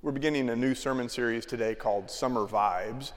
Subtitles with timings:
[0.00, 3.10] We're beginning a new sermon series today called Summer Vibes.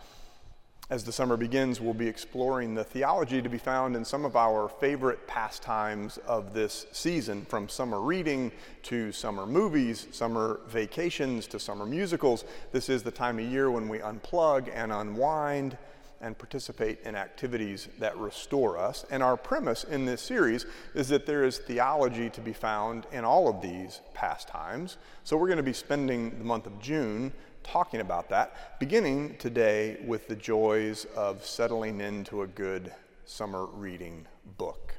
[0.89, 4.36] As the summer begins, we'll be exploring the theology to be found in some of
[4.36, 11.59] our favorite pastimes of this season, from summer reading to summer movies, summer vacations to
[11.59, 12.46] summer musicals.
[12.72, 15.78] This is the time of year when we unplug and unwind
[16.22, 19.05] and participate in activities that restore us.
[19.09, 23.26] And our premise in this series is that there is theology to be found in
[23.26, 24.98] all of these pastimes.
[25.23, 29.97] So we're going to be spending the month of June talking about that, beginning today
[30.05, 32.94] with the joys of settling into a good
[33.25, 34.25] summer reading
[34.58, 34.95] book.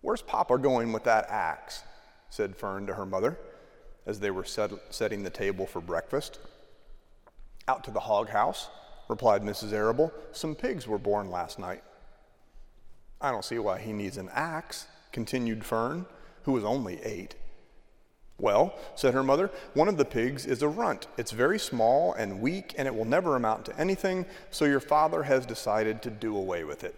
[0.00, 1.82] Where's Papa going with that axe?
[2.30, 3.38] said Fern to her mother
[4.06, 6.38] as they were set, setting the table for breakfast.
[7.68, 8.68] Out to the hog house,
[9.08, 9.72] replied Mrs.
[9.72, 10.12] Arable.
[10.32, 11.82] Some pigs were born last night.
[13.20, 16.06] I don't see why he needs an axe, continued Fern,
[16.44, 17.34] who was only eight.
[18.38, 21.06] Well, said her mother, one of the pigs is a runt.
[21.16, 25.22] It's very small and weak, and it will never amount to anything, so your father
[25.22, 26.94] has decided to do away with it.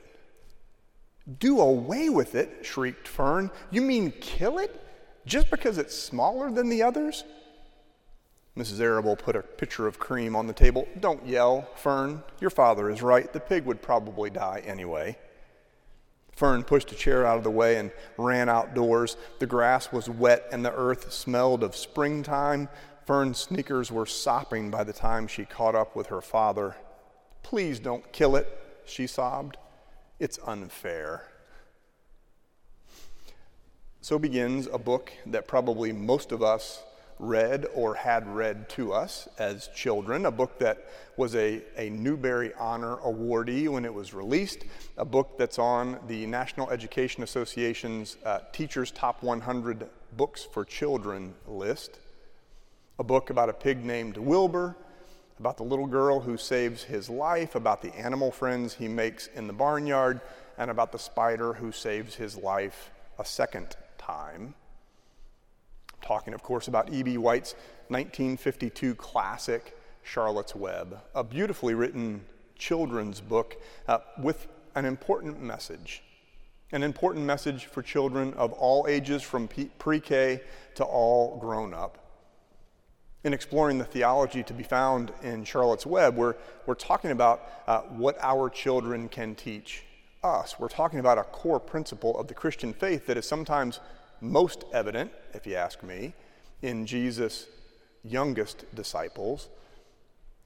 [1.39, 2.67] Do away with it?
[2.67, 3.51] shrieked Fern.
[3.71, 4.83] You mean kill it?
[5.29, 7.25] Just because it's smaller than the others?
[8.57, 8.81] Mrs.
[8.81, 10.89] Arable put a pitcher of cream on the table.
[10.99, 12.25] Don't yell, Fern.
[12.41, 13.33] Your father is right.
[13.33, 15.17] The pig would probably die anyway.
[16.33, 19.17] Fern pushed a chair out of the way and ran outdoors.
[19.39, 22.69] The grass was wet and the earth smelled of springtime.
[23.07, 26.77] Fern's sneakers were sopping by the time she caught up with her father.
[27.43, 29.57] Please don't kill it, she sobbed.
[30.19, 31.28] It's unfair.
[34.01, 36.83] So begins a book that probably most of us
[37.19, 42.53] read or had read to us as children, a book that was a, a Newbery
[42.55, 44.65] Honor awardee when it was released,
[44.97, 51.35] a book that's on the National Education Association's uh, Teachers Top 100 Books for Children
[51.49, 51.99] list,
[53.01, 54.77] a book about a pig named Wilbur,
[55.41, 59.49] about the little girl who saves his life, about the animal friends he makes in
[59.49, 60.21] the barnyard,
[60.57, 63.77] and about the spider who saves his life a second
[64.09, 64.55] time.
[65.93, 67.19] I'm talking, of course, about E.B.
[67.19, 67.53] White's
[67.89, 72.25] 1952 classic, Charlotte's Web, a beautifully written
[72.57, 76.03] children's book uh, with an important message.
[76.73, 79.49] An important message for children of all ages, from
[79.79, 80.41] pre K
[80.75, 81.99] to all grown up.
[83.25, 86.37] In exploring the theology to be found in Charlotte's Web, we're,
[86.67, 89.85] we're talking about uh, what our children can teach
[90.23, 90.59] us.
[90.59, 93.81] We're talking about a core principle of the Christian faith that is sometimes
[94.21, 96.15] most evident, if you ask me,
[96.63, 97.47] in Jesus'
[98.05, 99.49] youngest disciples.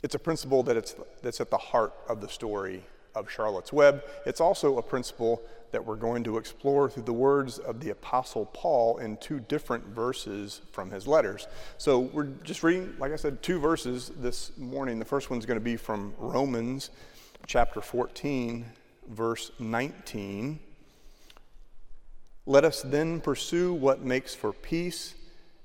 [0.02, 2.82] It's a principle that it's, that's at the heart of the story
[3.14, 4.02] of Charlotte's Web.
[4.26, 8.46] It's also a principle that we're going to explore through the words of the Apostle
[8.52, 11.46] Paul in two different verses from his letters.
[11.78, 14.98] So we're just reading, like I said, two verses this morning.
[14.98, 16.90] The first one's going to be from Romans
[17.46, 18.66] chapter 14,
[19.08, 20.60] verse 19.
[22.44, 25.14] Let us then pursue what makes for peace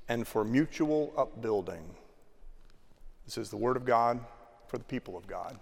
[0.08, 1.84] and for mutual upbuilding.
[3.26, 4.20] This is the Word of God
[4.68, 5.58] for the people of God.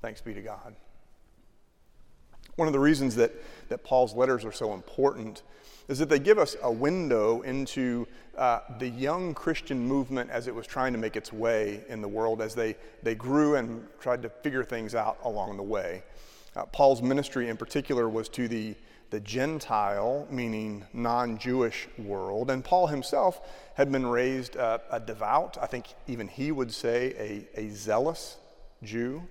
[0.00, 0.76] Thanks be to God.
[2.56, 3.32] One of the reasons that,
[3.68, 5.42] that Paul's letters are so important
[5.88, 8.06] is that they give us a window into
[8.38, 12.08] uh, the young Christian movement as it was trying to make its way in the
[12.08, 16.04] world, as they, they grew and tried to figure things out along the way.
[16.54, 18.76] Uh, Paul's ministry, in particular, was to the
[19.10, 22.50] the Gentile, meaning non Jewish world.
[22.50, 23.40] And Paul himself
[23.74, 28.36] had been raised uh, a devout, I think even he would say a, a zealous
[28.82, 29.22] Jew.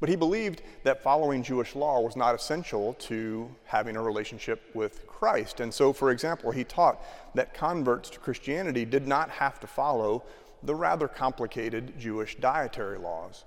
[0.00, 5.06] But he believed that following Jewish law was not essential to having a relationship with
[5.06, 5.60] Christ.
[5.60, 7.02] And so, for example, he taught
[7.34, 10.24] that converts to Christianity did not have to follow
[10.62, 13.44] the rather complicated Jewish dietary laws.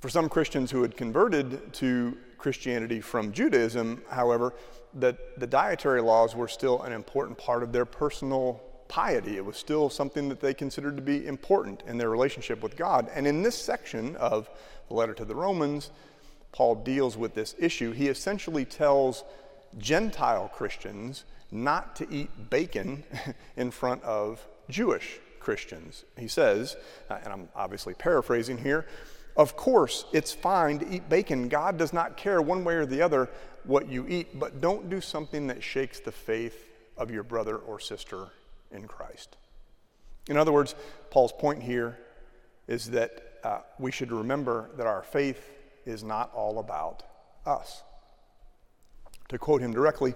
[0.00, 4.52] For some Christians who had converted to Christianity from Judaism, however,
[4.92, 9.38] that the dietary laws were still an important part of their personal piety.
[9.38, 13.08] It was still something that they considered to be important in their relationship with God.
[13.14, 14.50] And in this section of
[14.88, 15.90] the letter to the Romans,
[16.52, 17.92] Paul deals with this issue.
[17.92, 19.24] He essentially tells
[19.78, 23.04] Gentile Christians not to eat bacon
[23.56, 26.04] in front of Jewish Christians.
[26.18, 26.76] He says,
[27.08, 28.84] uh, and I'm obviously paraphrasing here,
[29.36, 31.48] of course, it's fine to eat bacon.
[31.48, 33.28] God does not care one way or the other
[33.64, 37.80] what you eat, but don't do something that shakes the faith of your brother or
[37.80, 38.28] sister
[38.70, 39.36] in Christ.
[40.28, 40.74] In other words,
[41.10, 41.98] Paul's point here
[42.68, 45.50] is that uh, we should remember that our faith
[45.84, 47.02] is not all about
[47.44, 47.82] us.
[49.28, 50.14] To quote him directly,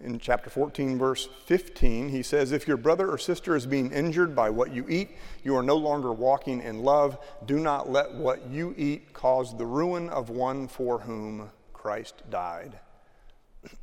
[0.00, 4.36] in chapter 14, verse 15, he says, If your brother or sister is being injured
[4.36, 5.10] by what you eat,
[5.42, 7.18] you are no longer walking in love.
[7.46, 12.78] Do not let what you eat cause the ruin of one for whom Christ died.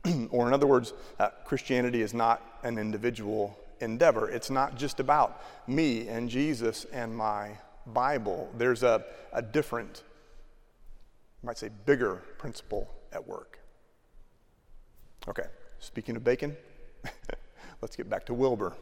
[0.29, 4.29] or, in other words, uh, Christianity is not an individual endeavor.
[4.29, 7.57] It's not just about me and Jesus and my
[7.87, 8.51] Bible.
[8.55, 10.03] There's a, a different,
[11.43, 13.59] I might say, bigger principle at work.
[15.27, 15.47] Okay.
[15.83, 16.55] Speaking of bacon,
[17.81, 18.73] let's get back to Wilbur.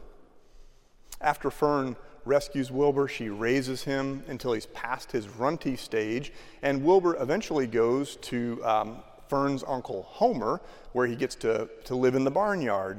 [1.20, 6.32] After Fern rescues Wilbur, she raises him until he's past his runty stage,
[6.62, 10.60] and Wilbur eventually goes to um, Fern's uncle Homer,
[10.92, 12.98] where he gets to, to live in the barnyard.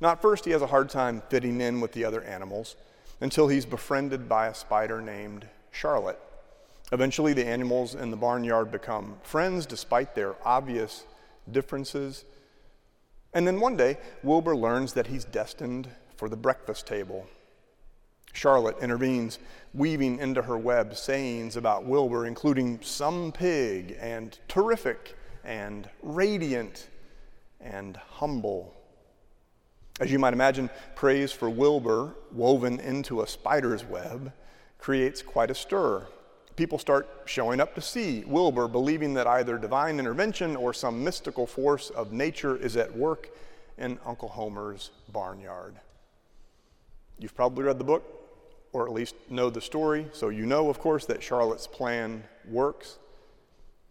[0.00, 2.74] Now, at first, he has a hard time fitting in with the other animals
[3.20, 6.18] until he's befriended by a spider named Charlotte.
[6.90, 11.04] Eventually, the animals in the barnyard become friends despite their obvious
[11.52, 12.24] differences.
[13.36, 17.26] And then one day, Wilbur learns that he's destined for the breakfast table.
[18.32, 19.38] Charlotte intervenes,
[19.74, 26.88] weaving into her web sayings about Wilbur, including some pig and terrific and radiant
[27.60, 28.74] and humble.
[30.00, 34.32] As you might imagine, praise for Wilbur, woven into a spider's web,
[34.78, 36.06] creates quite a stir
[36.56, 41.46] people start showing up to see Wilbur, believing that either divine intervention or some mystical
[41.46, 43.28] force of nature is at work
[43.78, 45.76] in Uncle Homer's barnyard.
[47.18, 48.04] You've probably read the book,
[48.72, 52.98] or at least know the story, so you know, of course, that Charlotte's plan works.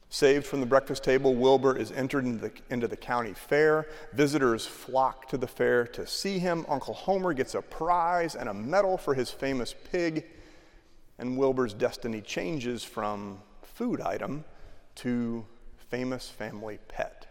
[0.10, 3.88] Saved from the breakfast table, Wilbur is entered into the, into the, county fair.
[4.14, 6.66] Visitors flock to the fair to see him.
[6.70, 10.26] Uncle Homer gets a prize and a medal for his famous pig
[11.18, 14.44] and Wilbur's destiny changes from food item
[14.96, 15.46] to
[15.90, 17.26] famous family pet.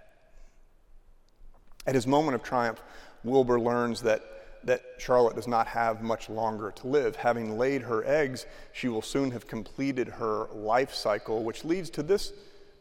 [1.87, 2.83] At his moment of triumph,
[3.25, 4.23] Wilbur learns that,
[4.65, 7.17] that Charlotte does not have much longer to live.
[7.17, 12.03] Having laid her eggs, she will soon have completed her life cycle, which leads to
[12.03, 12.33] this,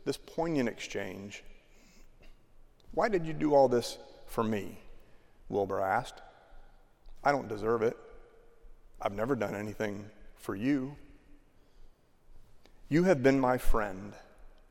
[0.06, 1.44] this poignant exchange.
[2.94, 3.98] Why did you do all this
[4.28, 4.80] for me?
[5.50, 6.22] Wilbur asked.
[7.24, 7.98] I don't deserve it.
[9.02, 10.06] I've never done anything
[10.44, 10.98] for you.
[12.90, 14.14] You have been my friend,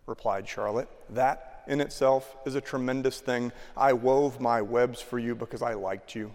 [0.07, 0.89] replied Charlotte.
[1.09, 3.53] That in itself is a tremendous thing.
[3.75, 6.35] I wove my webs for you because I liked you.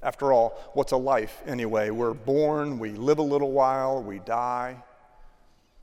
[0.00, 1.90] After all, what's a life anyway?
[1.90, 4.76] We're born, we live a little while, we die.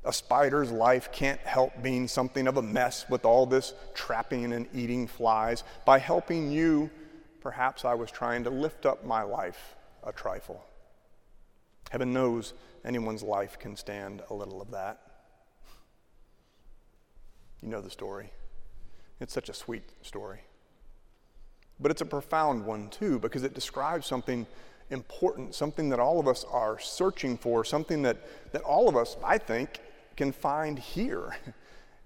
[0.06, 4.68] A spider's life can't help being something of a mess with all this trapping and
[4.74, 5.66] eating flies.
[5.84, 6.90] By helping you,
[7.42, 10.66] perhaps I was trying to lift up my life a trifle.
[11.90, 12.54] Heaven knows
[12.84, 15.00] anyone's life can stand a little of that.
[17.62, 18.32] You know the story.
[19.20, 20.42] It's such a sweet story.
[21.80, 24.46] But it's a profound one, too, because it describes something
[24.90, 28.18] important, something that all of us are searching for, something that,
[28.52, 29.80] that all of us, I think,
[30.16, 31.36] can find here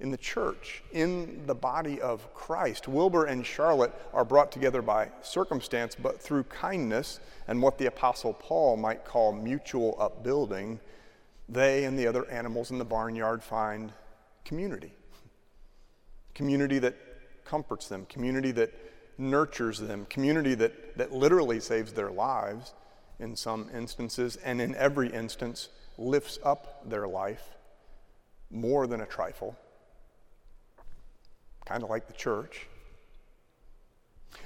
[0.01, 2.87] in the church, in the body of Christ.
[2.87, 8.33] Wilbur and Charlotte are brought together by circumstance, but through kindness and what the Apostle
[8.33, 10.79] Paul might call mutual upbuilding,
[11.47, 13.93] they and the other animals in the barnyard find
[14.43, 14.91] community.
[16.33, 16.95] Community that
[17.45, 18.73] comforts them, community that
[19.19, 22.73] nurtures them, community that, that literally saves their lives
[23.19, 27.43] in some instances, and in every instance lifts up their life
[28.49, 29.55] more than a trifle
[31.71, 32.67] kind of like the church.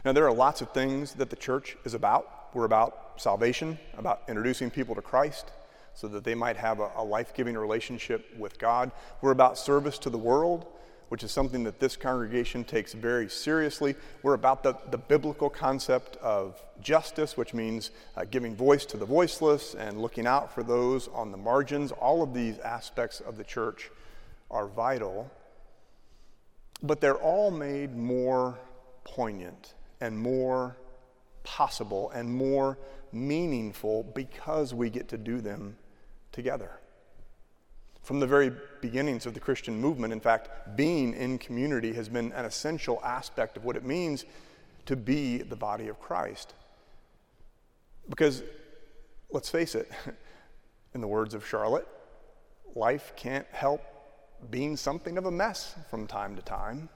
[0.03, 2.53] Now, there are lots of things that the church is about.
[2.53, 5.49] We're about salvation, about introducing people to Christ
[5.95, 8.91] so that they might have a, a life giving relationship with God.
[9.21, 10.67] We're about service to the world,
[11.09, 13.95] which is something that this congregation takes very seriously.
[14.21, 19.05] We're about the, the biblical concept of justice, which means uh, giving voice to the
[19.07, 21.91] voiceless and looking out for those on the margins.
[21.91, 23.89] All of these aspects of the church
[24.51, 25.31] are vital
[26.85, 28.59] but they're all made more
[29.03, 30.77] poignant and more
[31.43, 32.77] possible and more
[33.11, 35.77] meaningful because we get to do them
[36.31, 36.71] together.
[38.03, 38.51] From the very
[38.81, 43.57] beginnings of the Christian movement, in fact, being in community has been an essential aspect
[43.57, 44.25] of what it means
[44.85, 46.53] to be the body of Christ.
[48.07, 48.43] Because,
[49.31, 49.91] let's face it,
[50.93, 51.87] in the words of Charlotte,
[52.75, 53.81] life can't help
[54.49, 56.89] being something of a mess from time to time.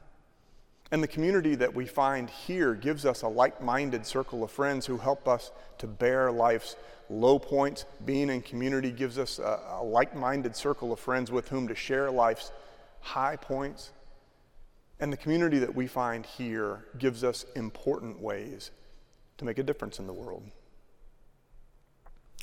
[0.91, 4.85] And the community that we find here gives us a like minded circle of friends
[4.85, 6.75] who help us to bear life's
[7.09, 7.85] low points.
[8.05, 11.75] Being in community gives us a, a like minded circle of friends with whom to
[11.75, 12.51] share life's
[13.01, 13.91] high points.
[14.99, 18.71] And the community that we find here gives us important ways
[19.37, 20.43] to make a difference in the world.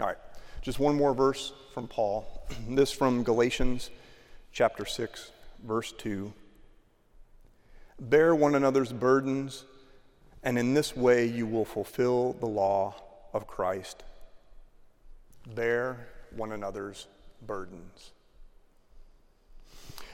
[0.00, 0.16] All right,
[0.62, 2.46] just one more verse from Paul.
[2.68, 3.90] this from Galatians
[4.56, 5.32] chapter 6,
[5.66, 6.32] verse 2.
[8.00, 9.66] Bear one another's burdens,
[10.42, 12.94] and in this way you will fulfill the law
[13.34, 14.02] of Christ.
[15.54, 17.06] Bear one another's
[17.46, 18.12] burdens.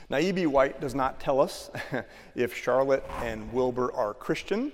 [0.09, 0.45] Now, E.B.
[0.45, 1.71] White does not tell us
[2.35, 4.73] if Charlotte and Wilbur are Christian,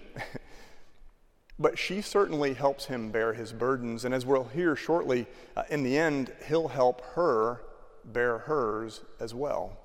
[1.59, 4.03] but she certainly helps him bear his burdens.
[4.03, 7.61] And as we'll hear shortly, uh, in the end, he'll help her
[8.13, 9.77] bear hers as well.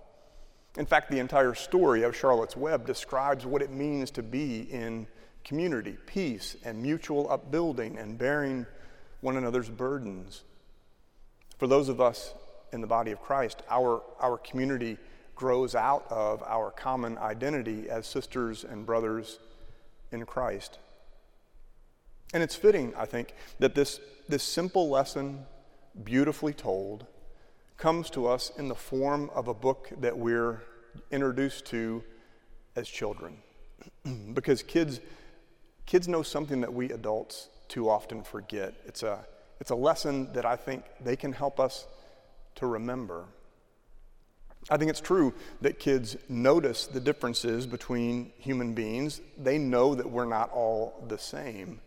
[0.77, 5.07] In fact, the entire story of Charlotte's Web describes what it means to be in
[5.45, 8.67] community, peace, and mutual upbuilding and bearing
[9.21, 10.43] one another's burdens.
[11.59, 12.35] For those of us
[12.73, 14.99] in the body of Christ, our, our community
[15.37, 19.39] grows out of our common identity as sisters and brothers
[20.11, 20.79] in Christ.
[22.33, 25.47] And it's fitting, I think, that this, this simple lesson,
[26.03, 27.07] beautifully told,
[27.77, 30.63] comes to us in the form of a book that we're
[31.11, 32.03] introduced to
[32.77, 33.39] as children.
[34.35, 35.01] because kids,
[35.87, 38.75] kids know something that we adults too often forget.
[38.87, 39.27] It's a,
[39.61, 41.87] it's a lesson that I think they can help us
[42.57, 43.27] to remember.
[44.71, 49.21] I think it's true that kids notice the differences between human beings.
[49.37, 51.81] They know that we're not all the same.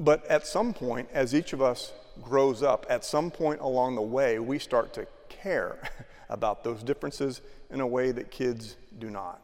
[0.00, 1.92] But at some point, as each of us
[2.22, 5.78] grows up, at some point along the way, we start to care
[6.30, 9.42] about those differences in a way that kids do not.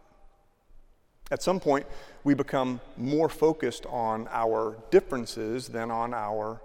[1.31, 1.87] At some point,
[2.25, 6.63] we become more focused on our differences than on our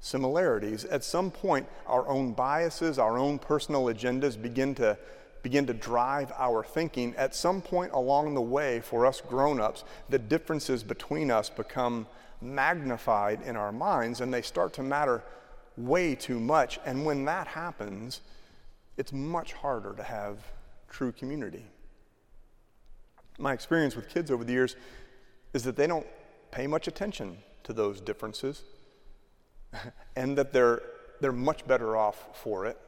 [0.00, 0.84] similarities.
[0.84, 4.96] At some point, our own biases, our own personal agendas begin to
[5.42, 7.14] begin to drive our thinking.
[7.16, 12.06] At some point along the way, for us grown ups, the differences between us become
[12.40, 15.22] magnified in our minds and they start to matter
[15.76, 16.78] way too much.
[16.84, 18.20] And when that happens,
[18.96, 20.38] it's much harder to have
[20.88, 21.64] true community.
[23.38, 24.76] My experience with kids over the years
[25.54, 26.06] is that they don't
[26.50, 28.62] pay much attention to those differences
[30.16, 30.82] and that they're,
[31.20, 32.78] they're much better off for it.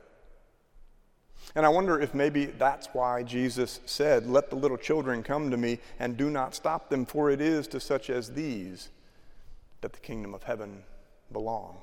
[1.55, 5.57] And I wonder if maybe that's why Jesus said, Let the little children come to
[5.57, 8.89] me and do not stop them, for it is to such as these
[9.81, 10.83] that the kingdom of heaven
[11.33, 11.77] belong.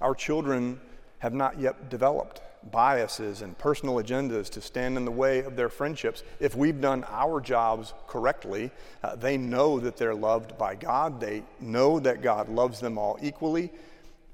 [0.00, 0.80] Our children
[1.20, 5.68] have not yet developed biases and personal agendas to stand in the way of their
[5.68, 6.22] friendships.
[6.40, 8.70] If we've done our jobs correctly,
[9.02, 11.20] uh, they know that they're loved by God.
[11.20, 13.70] They know that God loves them all equally.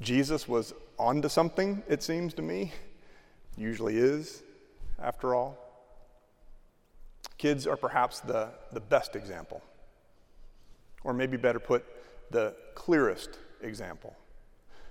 [0.00, 2.72] Jesus was onto something, it seems to me.
[3.56, 4.42] Usually is,
[5.00, 5.58] after all.
[7.38, 9.62] Kids are perhaps the, the best example,
[11.04, 11.84] or maybe better put,
[12.30, 14.16] the clearest example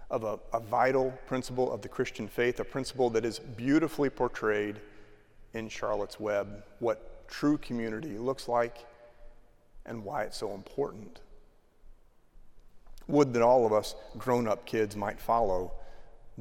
[0.10, 4.82] of a, a vital principle of the Christian faith, a principle that is beautifully portrayed
[5.54, 8.86] in Charlotte's Web, what true community looks like
[9.86, 11.22] and why it's so important.
[13.08, 15.72] Would that all of us grown up kids might follow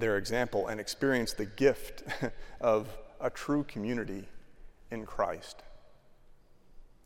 [0.00, 2.02] their example and experience the gift
[2.60, 2.88] of
[3.20, 4.26] a true community
[4.90, 5.62] in Christ.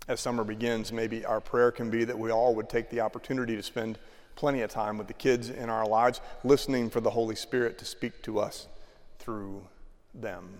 [0.07, 3.57] As summer begins, maybe our prayer can be that we all would take the opportunity
[3.57, 3.99] to spend
[4.37, 7.85] plenty of time with the kids in our lives, listening for the Holy Spirit to
[7.85, 8.67] speak to us
[9.19, 9.67] through
[10.15, 10.51] them.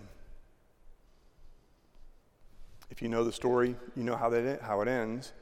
[2.89, 5.33] If you know the story, you know how, that, how it ends.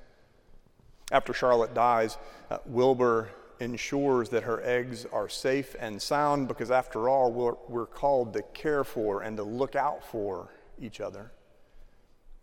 [1.11, 2.17] After Charlotte dies,
[2.49, 7.85] uh, Wilbur ensures that her eggs are safe and sound because, after all, we're, we're
[7.85, 11.31] called to care for and to look out for each other.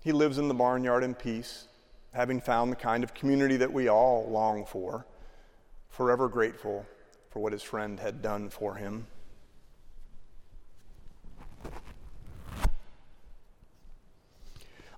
[0.00, 1.68] He lives in the barnyard in peace,
[2.12, 5.06] having found the kind of community that we all long for
[5.90, 6.86] forever grateful
[7.30, 9.06] for what his friend had done for him.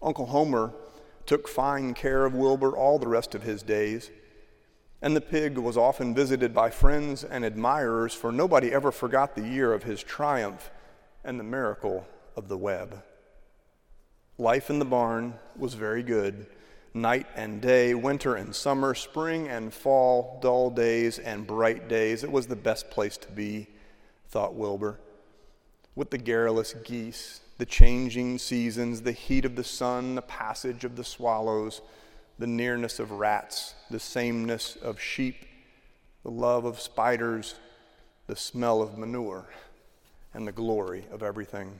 [0.02, 0.72] Uncle Homer
[1.26, 4.10] took fine care of Wilbur all the rest of his days,
[5.02, 9.46] and the pig was often visited by friends and admirers, for nobody ever forgot the
[9.46, 10.70] year of his triumph
[11.24, 12.06] and the miracle
[12.36, 13.02] of the web.
[14.38, 16.46] Life in the barn was very good
[16.94, 22.22] night and day, winter and summer, spring and fall, dull days and bright days.
[22.22, 23.66] It was the best place to be,
[24.28, 25.00] thought Wilbur.
[25.94, 30.96] With the garrulous geese, the changing seasons, the heat of the sun, the passage of
[30.96, 31.80] the swallows,
[32.42, 35.46] the nearness of rats, the sameness of sheep,
[36.24, 37.54] the love of spiders,
[38.26, 39.46] the smell of manure,
[40.34, 41.78] and the glory of everything.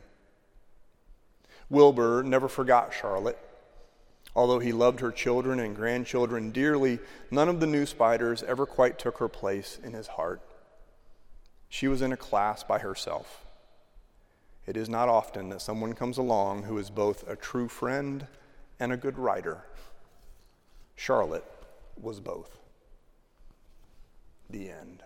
[1.69, 3.37] Wilbur never forgot Charlotte
[4.37, 7.00] Although he loved her children and grandchildren dearly,
[7.33, 10.40] none of the new spiders ever quite took her place in his heart.
[11.69, 13.45] She was in a class by herself.
[14.64, 18.28] It is not often that someone comes along who is both a true friend
[18.78, 19.64] and a good writer.
[20.96, 21.44] Charlotte
[22.00, 22.58] was both.
[24.50, 25.02] The end.